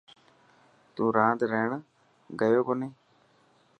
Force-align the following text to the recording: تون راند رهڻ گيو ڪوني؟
تون 0.95 1.07
راند 1.17 1.39
رهڻ 1.51 1.69
گيو 2.39 2.61
ڪوني؟ 2.67 2.87